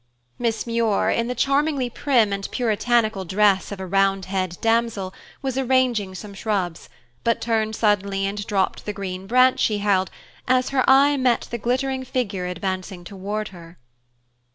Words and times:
Miss 0.39 0.65
Muir, 0.65 1.11
in 1.11 1.27
the 1.27 1.35
charmingly 1.35 1.87
prim 1.87 2.33
and 2.33 2.49
puritanical 2.49 3.23
dress 3.23 3.71
of 3.71 3.79
a 3.79 3.85
Roundhead 3.85 4.57
damsel, 4.59 5.13
was 5.43 5.59
arranging 5.59 6.15
some 6.15 6.33
shrubs, 6.33 6.89
but 7.23 7.39
turned 7.39 7.75
suddenly 7.75 8.25
and 8.25 8.43
dropped 8.47 8.87
the 8.87 8.93
green 8.93 9.27
branch 9.27 9.59
she 9.59 9.77
held, 9.77 10.09
as 10.47 10.69
her 10.69 10.83
eye 10.89 11.17
met 11.17 11.47
the 11.51 11.59
glittering 11.59 12.03
figure 12.03 12.47
advancing 12.47 13.03
toward 13.03 13.49
her. 13.49 13.77